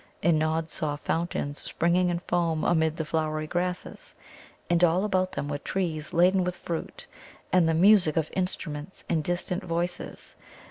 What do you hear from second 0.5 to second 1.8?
saw fountains